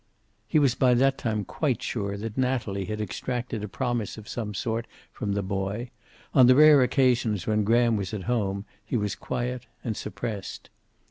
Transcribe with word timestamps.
He 0.47 0.57
was 0.57 0.73
by 0.73 0.95
that 0.95 1.19
time 1.19 1.45
quite 1.45 1.83
sure 1.83 2.17
that 2.17 2.35
Natalie 2.35 2.85
had 2.85 2.99
extracted 2.99 3.63
a 3.63 3.67
promise 3.67 4.17
of 4.17 4.27
some 4.27 4.55
sort 4.55 4.87
from 5.11 5.33
the 5.33 5.43
boy. 5.43 5.91
On 6.33 6.47
the 6.47 6.55
rare 6.55 6.81
occasions 6.81 7.45
when 7.45 7.63
Graham 7.63 7.97
was 7.97 8.11
at 8.11 8.23
home 8.23 8.65
he 8.83 8.97
was 8.97 9.13
quiet 9.13 9.67
and 9.83 9.95
suppressed. 9.95 10.71